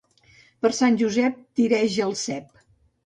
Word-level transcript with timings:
Per 0.63 0.71
Sant 0.77 0.97
Josep 1.01 1.37
tireja 1.61 2.09
el 2.11 2.17
cep. 2.27 2.49